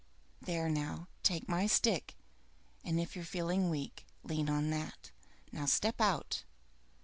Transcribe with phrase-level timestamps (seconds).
[0.41, 2.17] There now, take my stick,
[2.83, 5.11] and if you're feeling weak, lean on that.
[5.51, 6.43] Now step out!"